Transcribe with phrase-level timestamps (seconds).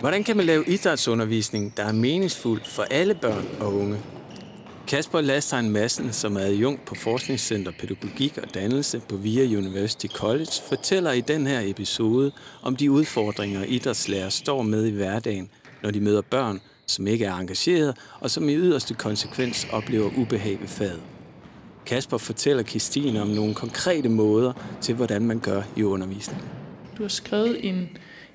[0.00, 3.98] Hvordan kan man lave idrætsundervisning, der er meningsfuld for alle børn og unge?
[4.88, 10.52] Kasper Lastein Madsen, som er adjunkt på Forskningscenter Pædagogik og Dannelse på VIA University College,
[10.68, 12.32] fortæller i den her episode
[12.62, 15.50] om de udfordringer, idrætslærer står med i hverdagen,
[15.82, 20.60] når de møder børn, som ikke er engageret og som i yderste konsekvens oplever ubehag
[20.60, 21.02] ved faget.
[21.86, 26.46] Kasper fortæller Christine om nogle konkrete måder til, hvordan man gør i undervisningen.
[26.98, 27.88] Du har skrevet en,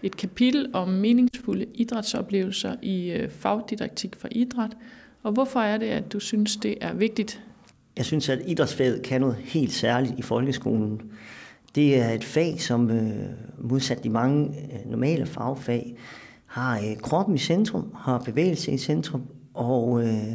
[0.03, 4.71] et kapitel om meningsfulde idrætsoplevelser i øh, fagdidaktik for idræt.
[5.23, 7.41] Og hvorfor er det, at du synes, det er vigtigt?
[7.97, 11.01] Jeg synes, at idrætsfaget kan noget helt særligt i folkeskolen.
[11.75, 13.11] Det er et fag, som øh,
[13.57, 15.95] modsat de mange øh, normale fagfag,
[16.47, 19.21] har kroppen i centrum, har bevægelse i centrum,
[19.53, 20.33] og øh,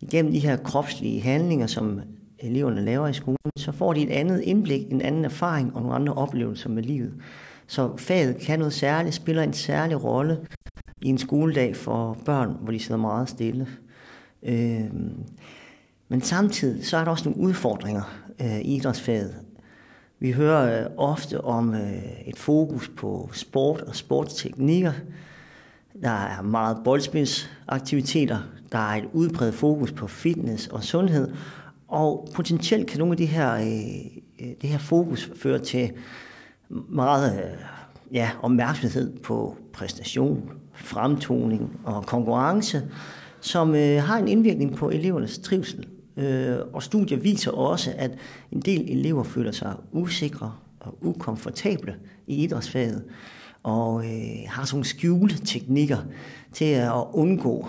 [0.00, 2.00] igennem de her kropslige handlinger, som
[2.38, 5.94] eleverne laver i skolen, så får de et andet indblik, en anden erfaring og nogle
[5.94, 7.14] andre oplevelser med livet.
[7.68, 10.38] Så faget kan noget særligt, spiller en særlig rolle
[11.02, 13.66] i en skoledag for børn, hvor de sidder meget stille.
[14.42, 14.84] Øh,
[16.08, 18.02] men samtidig så er der også nogle udfordringer
[18.40, 19.34] øh, i idrætsfaget.
[20.20, 24.92] Vi hører øh, ofte om øh, et fokus på sport og sportsteknikker.
[26.02, 28.38] Der er meget boldspilsaktiviteter.
[28.72, 31.34] Der er et udbredt fokus på fitness og sundhed.
[31.88, 33.66] Og potentielt kan nogle af de her, øh,
[34.40, 35.92] øh det her fokus føre til
[36.70, 37.64] meget øh,
[38.12, 42.82] ja, opmærksomhed på præstation, fremtoning og konkurrence,
[43.40, 45.86] som øh, har en indvirkning på elevernes trivsel.
[46.16, 48.10] Øh, og studier viser også, at
[48.52, 51.96] en del elever føler sig usikre og ukomfortable
[52.26, 53.04] i idrætsfaget,
[53.62, 55.98] og øh, har sådan nogle teknikker
[56.52, 57.68] til at undgå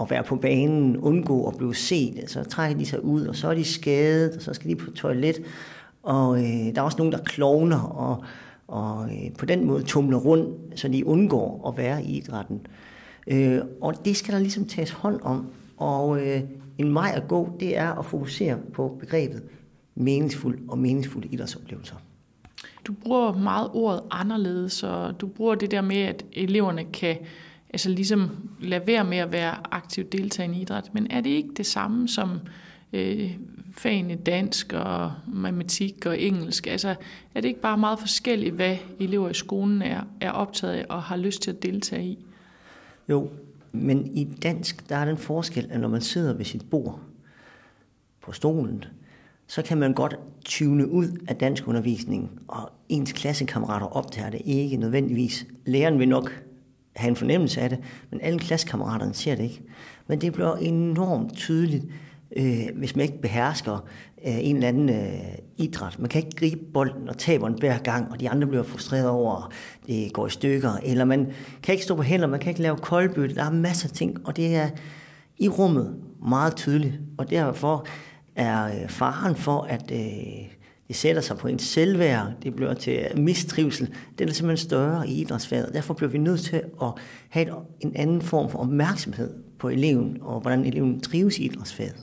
[0.00, 2.24] at være på banen, undgå at blive set.
[2.26, 4.90] Så trækker de sig ud, og så er de skadet, og så skal de på
[4.90, 5.36] toilet.
[6.02, 8.24] Og øh, der er også nogen, der klovner og,
[8.68, 12.66] og øh, på den måde tumler rundt, så de undgår at være i idrætten.
[13.26, 15.46] Øh, og det skal der ligesom tages hånd om.
[15.76, 16.40] Og øh,
[16.78, 19.42] en vej at gå, det er at fokusere på begrebet
[19.94, 21.96] meningsfuld og meningsfulde idrætsoplevelser.
[22.84, 27.16] Du bruger meget ordet anderledes, og du bruger det der med, at eleverne kan
[27.70, 28.30] altså ligesom
[28.60, 30.90] lade være med at være aktivt deltagende i idræt.
[30.92, 32.40] Men er det ikke det samme som
[32.92, 33.36] øh,
[33.78, 36.66] fagene dansk og matematik og engelsk?
[36.66, 36.88] Altså
[37.34, 41.02] er det ikke bare meget forskelligt, hvad elever i skolen er, er optaget af og
[41.02, 42.26] har lyst til at deltage i?
[43.08, 43.30] Jo,
[43.72, 47.00] men i dansk, der er den forskel, at når man sidder ved sit bord
[48.20, 48.84] på stolen,
[49.46, 54.76] så kan man godt tune ud af dansk undervisning, og ens klassekammerater optager det ikke
[54.76, 55.46] nødvendigvis.
[55.66, 56.42] Læreren vil nok
[56.96, 57.78] have en fornemmelse af det,
[58.10, 59.62] men alle klassekammeraterne ser det ikke.
[60.06, 61.84] Men det bliver enormt tydeligt,
[62.36, 63.84] øh, hvis man ikke behersker
[64.26, 65.98] øh, en eller anden øh, idræt.
[65.98, 69.08] Man kan ikke gribe bolden og tabe den hver gang, og de andre bliver frustreret
[69.08, 69.52] over, at
[69.86, 70.72] det går i stykker.
[70.82, 73.34] Eller man kan ikke stå på hænder, man kan ikke lave koldbytte.
[73.34, 74.68] Der er masser af ting, og det er
[75.38, 75.96] i rummet
[76.28, 76.94] meget tydeligt.
[77.18, 77.86] Og derfor
[78.36, 79.98] er øh, faren for, at øh,
[80.88, 85.20] det sætter sig på en selvværd, det bliver til mistrivsel, det er simpelthen større i
[85.20, 85.70] idrætsfaget.
[85.72, 86.92] Derfor bliver vi nødt til at
[87.28, 87.46] have
[87.80, 91.96] en anden form for opmærksomhed på eleven, og hvordan eleven trives i idrætsfaget.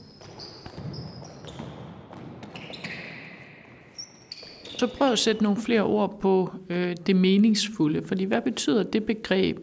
[4.76, 9.04] Så prøv at sætte nogle flere ord på øh, det meningsfulde, fordi hvad betyder det
[9.04, 9.58] begreb?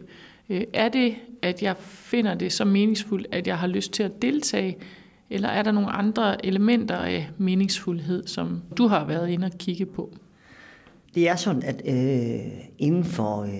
[0.48, 4.22] Øh, er det, at jeg finder det så meningsfuldt, at jeg har lyst til at
[4.22, 4.76] deltage,
[5.30, 9.86] eller er der nogle andre elementer af meningsfuldhed, som du har været inde og kigge
[9.86, 10.12] på?
[11.14, 13.50] Det er sådan, at øh, inden for øh,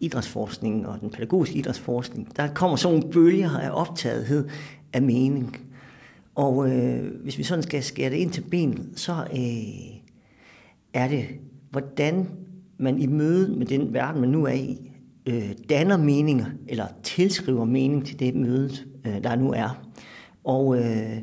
[0.00, 4.48] idrætsforskningen og den pædagogiske idrætsforskning, der kommer sådan nogle bølger af optagethed
[4.92, 5.60] af mening.
[6.34, 9.97] Og øh, hvis vi sådan skal skære det ind til benet, så øh,
[10.98, 11.26] er det,
[11.70, 12.28] hvordan
[12.78, 14.92] man i møde med den verden, man nu er i,
[15.26, 18.70] øh, danner meninger, eller tilskriver mening til det møde,
[19.06, 19.82] øh, der nu er.
[20.44, 21.18] Og øh,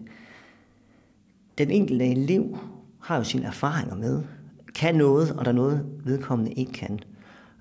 [1.57, 2.57] den enkelte elev
[3.01, 4.23] har jo sine erfaringer med,
[4.75, 6.99] kan noget, og der er noget, vedkommende ikke kan.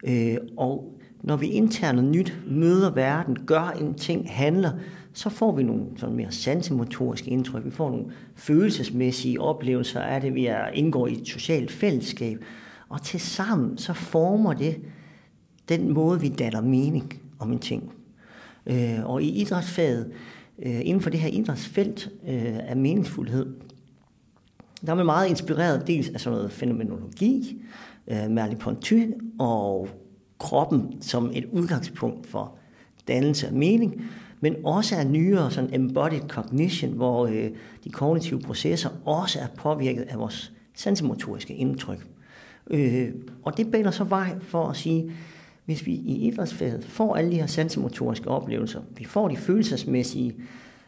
[0.04, 4.70] Øh, og når vi internt og nyt møder verden, gør en ting, handler,
[5.14, 7.64] så får vi nogle sådan mere sansemotoriske indtryk.
[7.64, 12.44] Vi får nogle følelsesmæssige oplevelser af det, vi er, indgår i et socialt fællesskab.
[12.88, 14.80] Og til sammen så former det
[15.68, 17.92] den måde, vi danner mening om en ting.
[18.66, 20.12] Øh, og i idrætsfaget,
[20.62, 23.46] øh, inden for det her idrætsfelt øh, af meningsfuldhed,
[24.86, 27.62] der er man meget inspireret dels af sådan noget fænomenologi,
[28.08, 29.88] øh, Merleau-Ponty og
[30.38, 32.56] kroppen som et udgangspunkt for
[33.08, 34.04] dannelse af mening,
[34.44, 37.50] men også af nyere sådan embodied cognition, hvor øh,
[37.84, 42.06] de kognitive processer også er påvirket af vores sensomotoriske indtryk.
[42.70, 43.08] Øh,
[43.42, 45.12] og det baner så vej for at sige,
[45.64, 50.34] hvis vi i idrætsfaget får alle de her sansemotoriske oplevelser, vi får de følelsesmæssige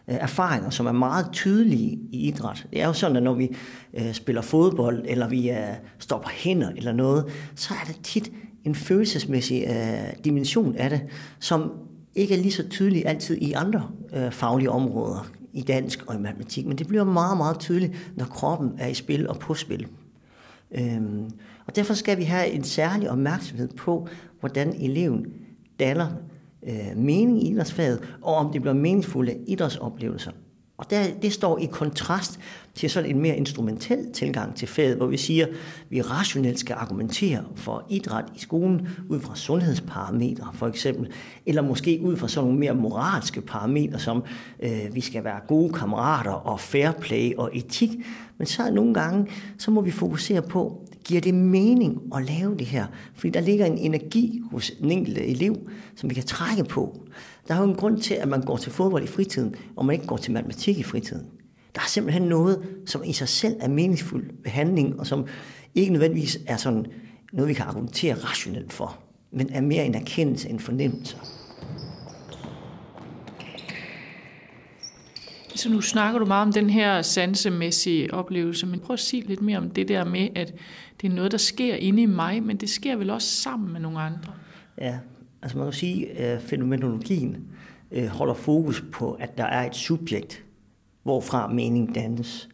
[0.09, 2.67] øh, erfaringer, som er meget tydelige i idræt.
[2.71, 3.57] Det er jo sådan, at når vi
[3.95, 5.57] øh, spiller fodbold, eller vi øh,
[5.99, 7.25] står på hænder eller noget,
[7.55, 8.33] så er det tit
[8.65, 11.01] en følelsesmæssig øh, dimension af det,
[11.39, 11.73] som
[12.17, 16.19] ikke er lige så tydelig altid i andre øh, faglige områder, i dansk og i
[16.19, 19.87] matematik, men det bliver meget, meget tydeligt, når kroppen er i spil og på spil.
[20.71, 21.31] Øhm,
[21.67, 24.09] og derfor skal vi have en særlig opmærksomhed på,
[24.41, 25.27] hvordan eleven
[25.81, 26.07] danner
[26.69, 30.31] øh, mening i idrætsfaget, og om det bliver meningsfulde idrætsoplevelser.
[30.79, 32.41] Og der, det står i kontrast
[32.75, 35.53] til sådan en mere instrumentel tilgang til faget, hvor vi siger, at
[35.91, 41.13] vi rationelt skal argumentere for idræt i skolen ud fra sundhedsparametre for eksempel,
[41.47, 44.25] eller måske ud fra sådan nogle mere moralske parametre, som
[44.61, 47.91] øh, vi skal være gode kammerater og fair play og etik.
[48.39, 49.27] Men så nogle gange,
[49.59, 52.87] så må vi fokusere på, giver det mening at lave det her?
[53.15, 55.57] Fordi der ligger en energi hos den enkelte elev,
[55.97, 57.01] som vi kan trække på.
[57.49, 59.95] Der er jo en grund til, at man går til fodbold i fritiden, og man
[59.95, 61.27] ikke går til matematik i fritiden.
[61.75, 65.27] Der er simpelthen noget, som i sig selv er meningsfuld behandling, og som
[65.75, 66.87] ikke nødvendigvis er sådan
[67.33, 68.99] noget, vi kan argumentere rationelt for,
[69.33, 71.17] men er mere en erkendelse end fornemmelse.
[75.55, 79.43] Så nu snakker du meget om den her sansemæssige oplevelse, men prøv at sige lidt
[79.43, 80.55] mere om det der med, at
[81.01, 83.81] det er noget, der sker inde i mig, men det sker vel også sammen med
[83.81, 84.33] nogle andre.
[84.81, 84.99] Ja,
[85.47, 87.37] altså man kan sige, at fænomenologien
[87.93, 90.45] øh, holder fokus på, at der er et subjekt,
[91.03, 92.49] hvorfra mening dannes.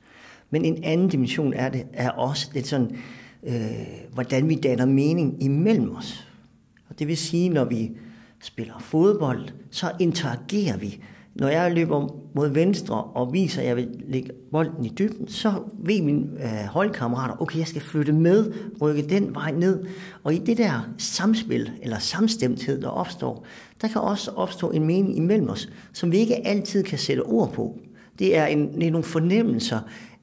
[0.51, 2.97] Men en anden dimension er det er også det sådan,
[3.43, 3.55] øh,
[4.13, 6.29] hvordan vi danner mening imellem os.
[6.89, 7.91] Og det vil sige, når vi
[8.41, 11.01] spiller fodbold, så interagerer vi
[11.35, 15.53] når jeg løber mod venstre og viser, at jeg vil lægge bolden i dybden, så
[15.79, 19.85] ved mine øh, holdkammerater, okay, jeg skal flytte med, rykke den vej ned.
[20.25, 23.47] Og i det der samspil, eller samstemthed, der opstår,
[23.83, 27.53] der kan også opstå en mening imellem os, som vi ikke altid kan sætte ord
[27.53, 27.79] på.
[28.19, 29.81] Det er, en, det er nogle fornemmelser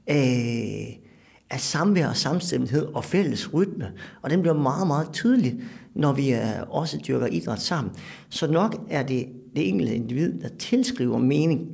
[0.07, 1.01] af,
[1.49, 3.91] af samvær og samstemthed og fælles rytme,
[4.21, 5.61] og den bliver meget, meget tydelig,
[5.95, 6.39] når vi øh,
[6.69, 7.93] også dyrker idræt sammen.
[8.29, 11.69] Så nok er det det enkelte individ, der tilskriver mening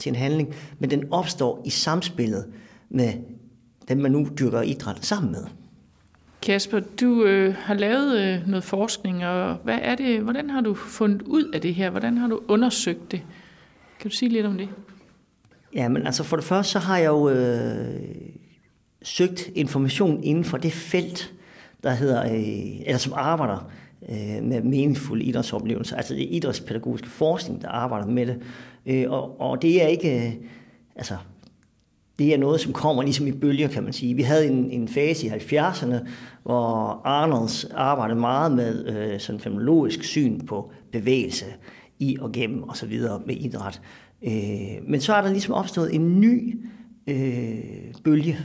[0.00, 2.46] til en handling, men den opstår i samspillet
[2.90, 3.12] med
[3.88, 5.44] dem, man nu dyrker idræt sammen med.
[6.42, 10.74] Kasper, du øh, har lavet øh, noget forskning, og hvad er det, hvordan har du
[10.74, 11.90] fundet ud af det her?
[11.90, 13.22] Hvordan har du undersøgt det?
[14.00, 14.68] Kan du sige lidt om det?
[15.74, 18.00] Ja, men altså for det første, så har jeg jo øh,
[19.02, 21.34] søgt information inden for det felt,
[21.82, 23.70] der hedder, øh, eller som arbejder
[24.08, 25.96] øh, med meningsfulde idrætsoplevelser.
[25.96, 28.38] Altså det er idrætspædagogiske forskning, der arbejder med det.
[28.86, 30.32] Øh, og, og det er ikke, øh,
[30.96, 31.16] altså
[32.18, 34.14] det er noget, som kommer ligesom i bølger, kan man sige.
[34.14, 36.08] Vi havde en, en fase i 70'erne,
[36.42, 41.44] hvor Arnolds arbejdede meget med øh, sådan fenomenologisk syn på bevægelse
[41.98, 43.80] i og gennem og så videre med idræt.
[44.22, 46.60] Øh, men så er der ligesom opstået en ny
[47.06, 48.38] øh, bølge,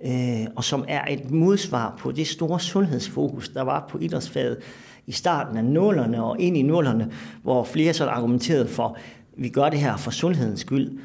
[0.00, 4.58] øh, og som er et modsvar på det store sundhedsfokus, der var på idrætsfaget
[5.06, 7.10] i starten af nullerne og ind i nullerne,
[7.42, 9.02] hvor flere så argumenterede for, at
[9.36, 10.98] vi gør det her for sundhedens skyld,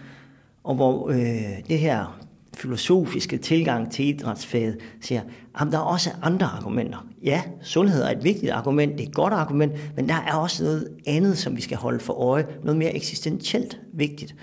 [0.63, 2.21] og hvor øh, det her
[2.57, 5.21] filosofiske tilgang til idrætsfaget siger,
[5.59, 7.07] at der er også andre argumenter.
[7.23, 10.63] Ja, sundhed er et vigtigt argument, det er et godt argument, men der er også
[10.63, 14.35] noget andet, som vi skal holde for øje, noget mere eksistentielt vigtigt.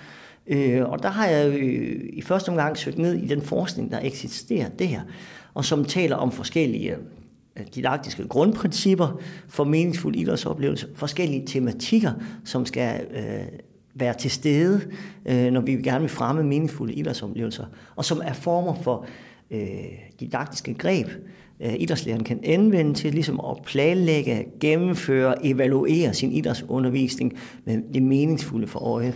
[0.49, 3.99] Øh, og der har jeg øh, i første omgang søgt ned i den forskning, der
[4.03, 5.01] eksisterer det her,
[5.53, 6.95] og som taler om forskellige
[7.57, 12.11] øh, didaktiske grundprincipper for meningsfuld idrætsoplevelse, forskellige tematikker,
[12.45, 13.59] som skal øh,
[13.95, 14.81] være til stede,
[15.25, 17.65] øh, når vi gerne vil fremme meningsfulde idrætsoplevelser,
[17.95, 19.05] og som er former for
[19.51, 19.59] øh,
[20.19, 21.07] didaktiske greb,
[21.59, 28.67] øh, idrætslæreren kan anvende til ligesom at planlægge, gennemføre, evaluere sin idrætsundervisning med det meningsfulde
[28.67, 29.13] for øje.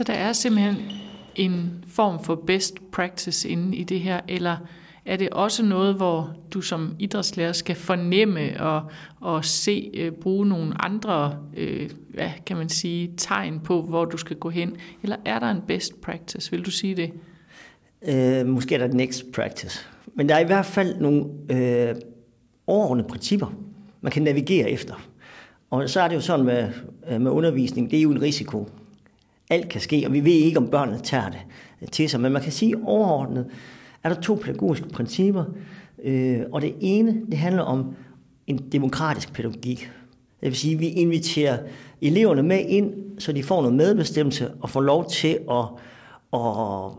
[0.00, 0.76] Så der er simpelthen
[1.34, 4.56] en form for best practice inde i det her, eller
[5.06, 8.82] er det også noget, hvor du som idrætslærer skal fornemme og,
[9.20, 14.16] og se, øh, bruge nogle andre, øh, hvad kan man sige, tegn på, hvor du
[14.16, 14.76] skal gå hen?
[15.02, 16.50] Eller er der en best practice?
[16.50, 17.12] Vil du sige det?
[18.08, 19.86] Øh, måske er der next practice.
[20.14, 21.94] Men der er i hvert fald nogle øh,
[22.66, 23.54] overordnede principper,
[24.00, 24.94] man kan navigere efter.
[25.70, 26.68] Og så er det jo sådan med,
[27.10, 28.68] øh, med undervisning, det er jo en risiko.
[29.50, 32.20] Alt kan ske, og vi ved ikke, om børnene tager det til sig.
[32.20, 33.46] Men man kan sige overordnet,
[34.02, 35.44] er der to pædagogiske principper.
[36.04, 37.94] Øh, og det ene, det handler om
[38.46, 39.90] en demokratisk pædagogik.
[40.40, 41.58] Det vil sige, at vi inviterer
[42.02, 45.64] eleverne med ind, så de får noget medbestemmelse og får lov til at,
[46.32, 46.92] at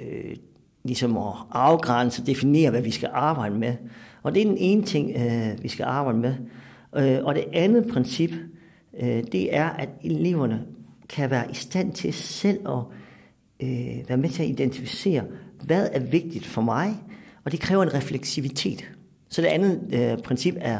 [0.00, 0.36] øh,
[0.84, 3.74] ligesom at afgrænse og definere, hvad vi skal arbejde med.
[4.22, 6.34] Og det er den ene ting, øh, vi skal arbejde med.
[6.96, 8.30] Øh, og det andet princip,
[9.00, 10.62] øh, det er, at eleverne
[11.08, 12.82] kan være i stand til selv at
[13.62, 15.24] øh, være med til at identificere,
[15.64, 16.94] hvad er vigtigt for mig,
[17.44, 18.90] og det kræver en refleksivitet.
[19.28, 20.78] Så det andet øh, princip er,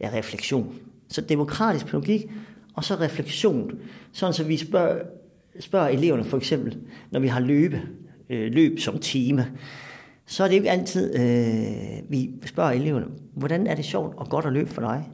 [0.00, 0.74] er refleksion.
[1.08, 2.30] Så demokratisk pædagogik,
[2.74, 3.70] og så refleksion.
[4.12, 5.02] Sådan så vi spørger,
[5.60, 6.78] spørger eleverne for eksempel,
[7.10, 7.82] når vi har løbe,
[8.30, 9.46] øh, løb som tema,
[10.26, 14.28] så er det jo ikke altid, øh, vi spørger eleverne, hvordan er det sjovt og
[14.28, 15.08] godt at løbe for dig?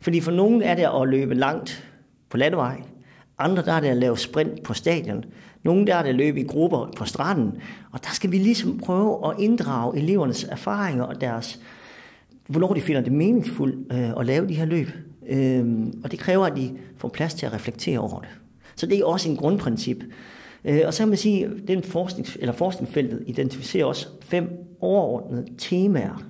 [0.00, 1.90] Fordi for nogen er det at løbe langt
[2.30, 2.82] på landevej,
[3.38, 5.24] andre der er det at lave sprint på stadion,
[5.62, 7.52] nogle der er det at løbe i grupper på stranden,
[7.92, 11.60] og der skal vi ligesom prøve at inddrage elevernes erfaringer og deres,
[12.46, 14.88] hvornår de finder det meningsfuldt øh, at lave de her løb.
[15.28, 18.28] Øh, og det kræver, at de får plads til at reflektere over det.
[18.76, 20.04] Så det er også en grundprincip.
[20.64, 24.50] Øh, og så kan man sige, at den forsknings, eller forskningsfeltet identificerer også fem
[24.80, 26.22] overordnede temaer,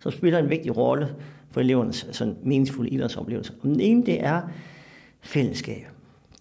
[0.00, 1.08] som spiller en vigtig rolle
[1.50, 3.54] for elevernes sådan, meningsfulde idrætsoplevelser.
[3.60, 4.40] Og den ene, det er
[5.20, 5.86] fællesskab.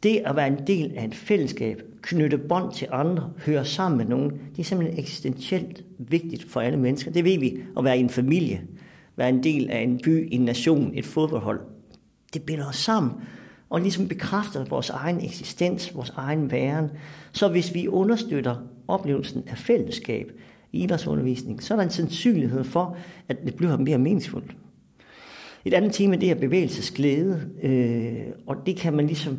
[0.03, 4.05] Det at være en del af et fællesskab, knytte bånd til andre, høre sammen med
[4.05, 7.12] nogen, det er simpelthen eksistentielt vigtigt for alle mennesker.
[7.12, 8.62] Det ved vi, at være i en familie,
[9.15, 11.60] være en del af en by, en nation, et fodboldhold.
[12.34, 13.12] Det binder os sammen,
[13.70, 16.89] og ligesom bekræfter vores egen eksistens, vores egen væren.
[17.31, 18.55] Så hvis vi understøtter
[18.88, 20.31] oplevelsen af fællesskab
[20.72, 22.98] i idrætsundervisning, så er der en sandsynlighed for,
[23.29, 24.55] at det bliver mere meningsfuldt.
[25.65, 29.38] Et andet tema, det er bevægelsesglæde, øh, og det kan man ligesom,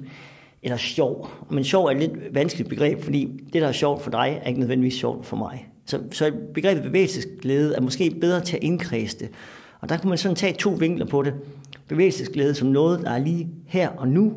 [0.62, 4.10] eller sjov, men sjov er et lidt vanskeligt begreb, fordi det, der er sjovt for
[4.10, 5.68] dig, er ikke nødvendigvis sjovt for mig.
[5.86, 9.30] Så, så begrebet bevægelsesglæde er måske bedre til at indkredse det.
[9.80, 11.34] Og der kunne man sådan tage to vinkler på det
[11.88, 14.32] bevægelsesglæde som noget, der er lige her og nu,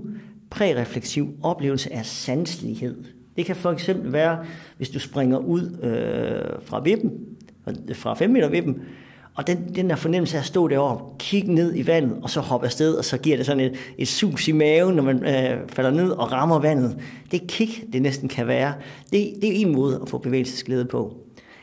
[0.50, 3.04] prærefleksiv oplevelse af sanselighed.
[3.36, 4.46] Det kan for eksempel være,
[4.78, 7.12] hvis du springer ud øh, fra vippen,
[7.94, 8.82] fra 5 meter vippen,
[9.36, 12.42] og den, den der fornemmelse af at stå deroppe, kigge ned i vandet, og så
[12.42, 15.70] hoppe afsted, og så giver det sådan et, et sus i maven, når man øh,
[15.70, 16.98] falder ned og rammer vandet.
[17.32, 18.74] Det kick, det næsten kan være,
[19.12, 21.18] det, det er en måde at få bevægelsesglæde på.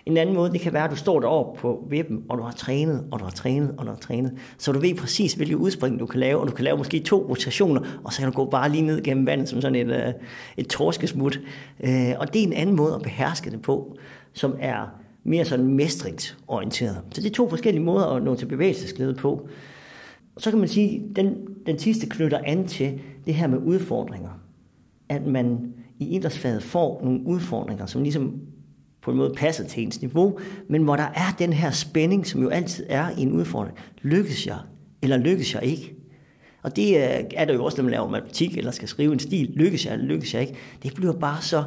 [0.06, 2.52] En anden måde, det kan være, at du står deroppe på vippen, og du har
[2.52, 4.32] trænet, og du har trænet, og du har trænet.
[4.58, 7.26] Så du ved præcis, hvilke udspring du kan lave, og du kan lave måske to
[7.28, 10.12] rotationer, og så kan du gå bare lige ned gennem vandet som sådan et, øh,
[10.56, 11.40] et torskesmut.
[11.80, 13.96] Øh, og det er en anden måde at beherske det på,
[14.32, 17.00] som er mere sådan mestringsorienteret.
[17.12, 19.48] Så det er to forskellige måder at nå til bevægelsesglæde på.
[20.38, 21.36] Så kan man sige, at den,
[21.66, 24.30] den sidste knytter an til det her med udfordringer.
[25.08, 28.40] At man i idrætsfaget får nogle udfordringer, som ligesom
[29.02, 30.38] på en måde passer til ens niveau,
[30.68, 33.76] men hvor der er den her spænding, som jo altid er i en udfordring.
[34.02, 34.58] Lykkes jeg,
[35.02, 35.94] eller lykkes jeg ikke?
[36.62, 39.18] Og det øh, er der jo også, når man laver matematik, eller skal skrive en
[39.18, 39.52] stil.
[39.54, 40.54] Lykkes jeg, eller lykkes jeg ikke?
[40.82, 41.64] Det bliver bare så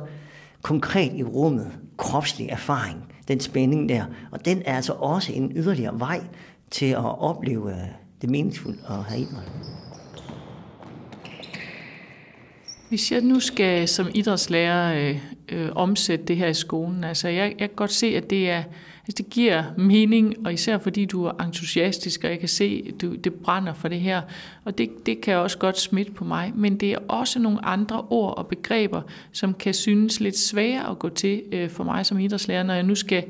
[0.61, 1.71] konkret i rummet.
[1.97, 2.97] Kropslig erfaring,
[3.27, 4.05] den spænding der.
[4.31, 6.21] Og den er altså også en yderligere vej
[6.71, 7.87] til at opleve øh,
[8.21, 9.51] det meningsfulde og have idræt.
[12.95, 17.55] Hvis jeg nu skal som idrætslærer øh, øh, omsætte det her i skolen, altså jeg,
[17.59, 18.63] jeg kan godt se, at det er,
[19.07, 23.01] altså det giver mening, og især fordi du er entusiastisk, og jeg kan se, at
[23.01, 24.21] du, det brænder for det her,
[24.65, 28.05] og det, det kan også godt smitte på mig, men det er også nogle andre
[28.09, 32.19] ord og begreber, som kan synes lidt svære at gå til øh, for mig som
[32.19, 33.23] idrætslærer, når jeg nu skal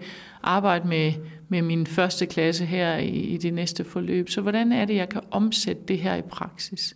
[0.44, 1.14] arbejde med,
[1.50, 4.30] med min første klasse her i, i det næste forløb.
[4.30, 6.96] Så hvordan er det, jeg kan omsætte det her i praksis?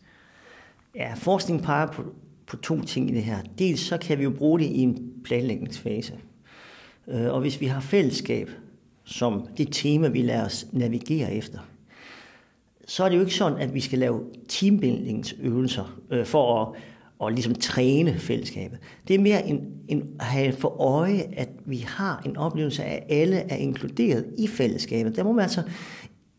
[0.95, 2.03] Ja, forskning peger på,
[2.49, 3.37] på to ting i det her.
[3.59, 6.13] Dels så kan vi jo bruge det i en planlægningsfase.
[7.07, 8.49] Øh, og hvis vi har fællesskab
[9.03, 11.59] som det tema, vi lader os navigere efter,
[12.87, 16.67] så er det jo ikke sådan, at vi skal lave teambuildingsøvelser øh, for at,
[17.27, 18.79] at ligesom træne fællesskabet.
[19.07, 22.95] Det er mere en, en, at have for øje, at vi har en oplevelse af,
[22.95, 25.15] at alle er inkluderet i fællesskabet.
[25.15, 25.63] Der må man altså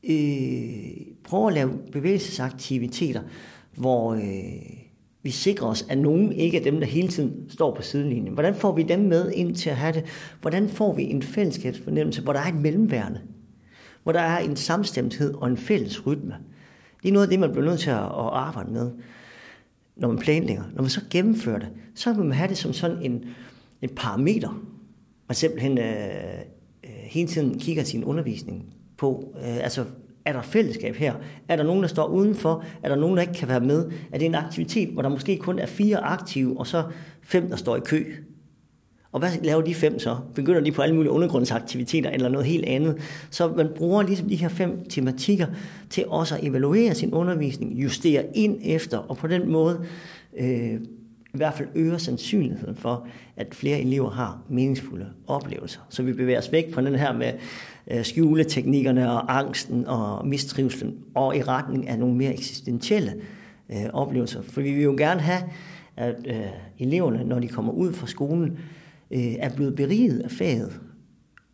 [0.04, 3.22] øh, prøve at lave bevægelsesaktiviteter,
[3.74, 4.14] hvor...
[4.14, 4.79] Øh,
[5.22, 8.34] vi sikrer os, at nogen ikke er dem, der hele tiden står på sidelinjen.
[8.34, 10.04] Hvordan får vi dem med ind til at have det?
[10.40, 13.20] Hvordan får vi en fællesskabsfornemmelse, hvor der er et mellemværende?
[14.02, 16.34] Hvor der er en samstemthed og en fælles rytme.
[17.02, 18.90] Det er noget af det, man bliver nødt til at arbejde med,
[19.96, 20.64] når man planlægger.
[20.74, 23.24] Når man så gennemfører det, så vil man have det som sådan en,
[23.82, 24.62] en parameter.
[25.28, 25.84] Man simpelthen øh,
[26.84, 29.34] øh hele tiden kigger sin undervisning på.
[29.36, 29.84] Øh, altså
[30.30, 31.14] er der fællesskab her?
[31.48, 32.64] Er der nogen, der står udenfor?
[32.82, 33.90] Er der nogen, der ikke kan være med?
[34.12, 36.84] Er det en aktivitet, hvor der måske kun er fire aktive, og så
[37.22, 38.04] fem, der står i kø?
[39.12, 40.16] Og hvad laver de fem så?
[40.34, 42.98] Begynder de på alle mulige undergrundsaktiviteter eller noget helt andet?
[43.30, 45.46] Så man bruger ligesom de her fem tematikker
[45.90, 49.80] til også at evaluere sin undervisning, justere ind efter, og på den måde
[50.38, 50.80] øh,
[51.34, 53.06] i hvert fald øger sandsynligheden for,
[53.36, 55.80] at flere elever har meningsfulde oplevelser.
[55.88, 57.32] Så vi bevæger os væk fra den her med
[57.90, 63.14] Øh, skjuleteknikkerne og angsten og mistrivselen, og i retning af nogle mere eksistentielle
[63.70, 64.42] øh, oplevelser.
[64.42, 65.42] For vi vil jo gerne have,
[65.96, 66.36] at øh,
[66.78, 68.58] eleverne, når de kommer ud fra skolen,
[69.10, 70.80] øh, er blevet beriget af faget,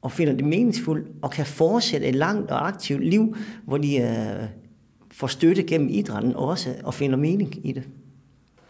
[0.02, 4.48] og finder det meningsfuldt, og kan fortsætte et langt og aktivt liv, hvor de øh,
[5.10, 7.88] får støtte gennem idrætten også, og finder mening i det.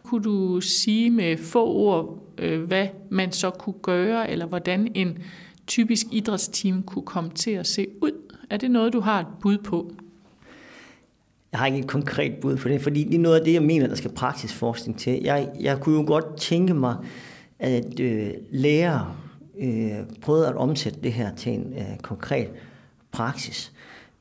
[0.02, 5.18] Kunne du sige med få ord, øh, hvad man så kunne gøre, eller hvordan en
[5.66, 8.12] typisk idrætsteam kunne komme til at se ud?
[8.50, 9.92] Er det noget, du har et bud på?
[11.52, 13.62] Jeg har ikke et konkret bud på det, fordi det er noget af det, jeg
[13.62, 15.20] mener, der skal praksisforskning til.
[15.22, 16.96] Jeg, jeg kunne jo godt tænke mig,
[17.58, 19.14] at øh, lærere
[19.58, 22.48] øh, prøvede at omsætte det her til en øh, konkret
[23.12, 23.72] praksis.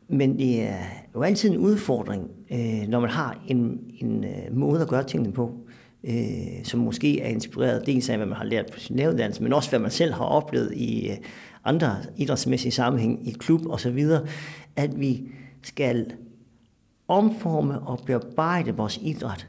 [0.08, 0.80] Men det er
[1.16, 5.34] jo altid en udfordring, øh, når man har en, en øh, måde at gøre tingene
[5.34, 5.65] på
[6.08, 9.54] øh, som måske er inspireret dels af, hvad man har lært på sin læreruddannelse, men
[9.54, 11.18] også hvad man selv har oplevet i øh,
[11.66, 14.08] andre idrætsmæssige sammenhæng, i klub osv.,
[14.76, 15.24] at vi
[15.64, 16.14] skal
[17.08, 19.48] omforme og bearbejde vores idræt,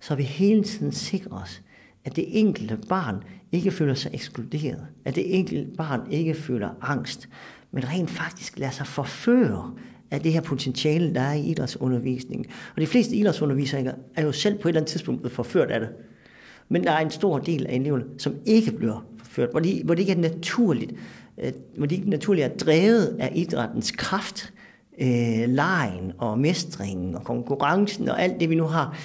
[0.00, 1.62] så vi hele tiden sikrer os,
[2.04, 3.22] at det enkelte barn
[3.52, 7.28] ikke føler sig ekskluderet, at det enkelte barn ikke føler angst,
[7.70, 9.74] men rent faktisk lader sig forføre
[10.12, 12.46] af det her potentiale, der er i idrætsundervisningen.
[12.74, 15.80] Og de fleste idrætsundervisere er jo selv på et eller andet tidspunkt blevet forført af
[15.80, 15.88] det.
[16.68, 19.94] Men der er en stor del af eleverne, som ikke bliver forført, hvor, det hvor
[19.94, 20.92] det ikke er naturligt,
[21.42, 24.52] øh, hvor de ikke naturligt er drevet af idrættens kraft,
[24.98, 28.98] øh, lejen og mestringen og konkurrencen og alt det, vi nu har.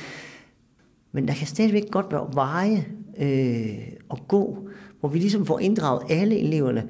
[1.11, 2.85] Men der kan stadigvæk godt være veje
[3.19, 6.87] øh, at gå, hvor vi ligesom får inddraget alle eleverne,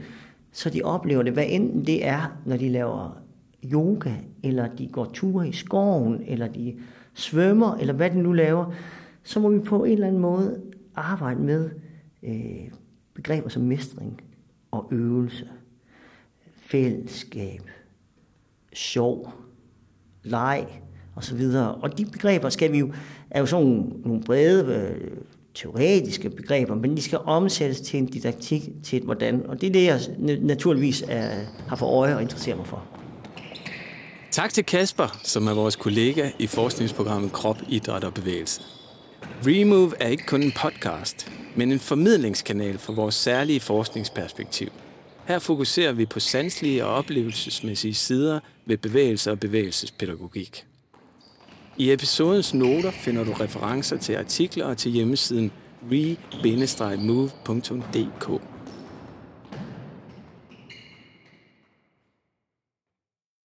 [0.51, 3.26] så de oplever det, hvad enten det er, når de laver
[3.63, 6.75] yoga, eller de går ture i skoven, eller de
[7.13, 8.73] svømmer, eller hvad de nu laver,
[9.23, 10.61] så må vi på en eller anden måde
[10.95, 11.69] arbejde med
[12.23, 12.71] øh,
[13.13, 14.21] begreber som mestring
[14.71, 15.47] og øvelse,
[16.57, 17.61] fællesskab,
[18.73, 19.33] sjov,
[20.23, 20.67] leg
[21.15, 21.75] og så videre.
[21.75, 22.93] Og de begreber skal vi jo,
[23.29, 25.11] er jo sådan nogle brede øh,
[25.53, 29.46] teoretiske begreber, men de skal omsættes til en didaktik til et hvordan.
[29.46, 30.00] Og det er det, jeg
[30.41, 31.29] naturligvis er,
[31.67, 32.83] har for øje og interesserer mig for.
[34.37, 38.61] Tak til Kasper, som er vores kollega i forskningsprogrammet Krop, Idræt og Bevægelse.
[39.45, 44.69] Remove er ikke kun en podcast, men en formidlingskanal for vores særlige forskningsperspektiv.
[45.27, 50.65] Her fokuserer vi på sanselige og oplevelsesmæssige sider ved bevægelse og bevægelsespædagogik.
[51.77, 55.51] I episodens noter finder du referencer til artikler og til hjemmesiden
[55.91, 56.17] re-move.dk.